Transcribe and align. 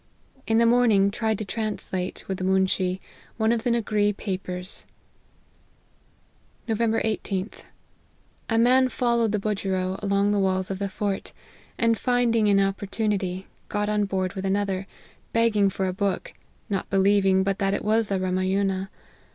In 0.47 0.57
the 0.57 0.65
morning 0.65 1.11
tried 1.11 1.37
to 1.37 1.45
translate, 1.45 2.27
with 2.27 2.39
the 2.39 2.43
moonshee, 2.43 2.99
one 3.37 3.51
of 3.51 3.63
the 3.63 3.69
Nagree 3.69 4.17
papers."" 4.17 4.83
Nov. 6.67 6.79
18th. 6.79 7.65
A 8.49 8.57
man 8.57 8.89
followed 8.89 9.31
the 9.31 9.37
budgerow 9.37 9.99
along 10.01 10.31
the 10.31 10.39
walls 10.39 10.71
of 10.71 10.79
the 10.79 10.89
fort; 10.89 11.33
and 11.77 11.99
finding 11.99 12.49
an 12.49 12.59
op 12.59 12.79
portunity, 12.79 13.45
got 13.69 13.89
on 13.89 14.05
board 14.05 14.33
with 14.33 14.43
another, 14.43 14.87
begging 15.33 15.69
for 15.69 15.85
a 15.87 15.93
book 15.93 16.33
not 16.67 16.89
believing 16.89 17.43
but 17.43 17.59
that 17.59 17.75
it 17.75 17.85
was 17.85 18.07
the 18.07 18.19
Rama 18.19 18.41
yuna. 18.41 18.89